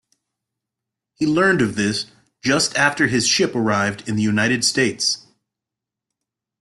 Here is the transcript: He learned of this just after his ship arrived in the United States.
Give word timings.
He 1.13 1.27
learned 1.27 1.61
of 1.61 1.75
this 1.75 2.07
just 2.43 2.75
after 2.75 3.05
his 3.05 3.27
ship 3.27 3.53
arrived 3.55 4.09
in 4.09 4.15
the 4.15 4.23
United 4.23 4.65
States. 4.65 5.27